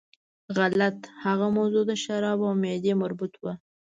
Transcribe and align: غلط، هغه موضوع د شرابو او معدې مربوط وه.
غلط، 0.57 0.99
هغه 1.25 1.47
موضوع 1.57 1.83
د 1.87 1.91
شرابو 2.03 2.43
او 2.49 2.55
معدې 2.63 2.93
مربوط 3.01 3.33
وه. 3.43 3.53